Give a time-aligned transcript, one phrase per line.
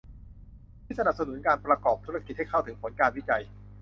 [0.85, 3.43] ที่สนับสนุนการประกอบธุรกิจให้เข้าถึงผลการวิจัย